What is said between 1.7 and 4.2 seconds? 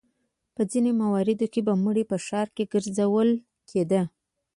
مړی په ښار کې ګرځول کېده.